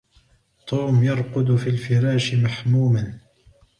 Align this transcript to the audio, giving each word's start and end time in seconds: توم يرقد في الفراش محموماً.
توم 0.67 1.03
يرقد 1.03 1.55
في 1.55 1.69
الفراش 1.69 2.33
محموماً. 2.35 3.19